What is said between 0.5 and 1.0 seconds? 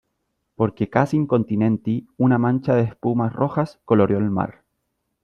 porque